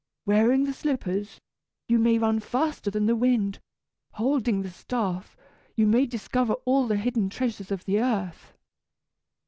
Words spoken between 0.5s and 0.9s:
the